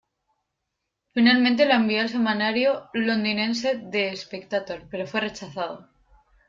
[1.13, 5.91] Finalmente, lo envió al semanario londinense "The Spectator", pero fue rechazado.